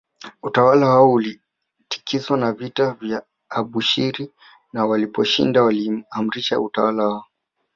[0.43, 4.31] Utawala wao ulitikiswa na vita ya Abushiri
[4.73, 7.25] na waliposhinda waliimaarisha utawala wao